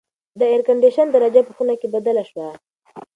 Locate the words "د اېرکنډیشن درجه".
0.39-1.41